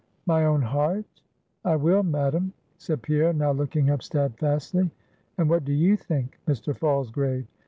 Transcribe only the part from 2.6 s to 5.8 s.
said Pierre, now looking up steadfastly; "but what do